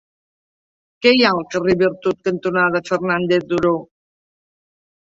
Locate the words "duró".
3.55-3.79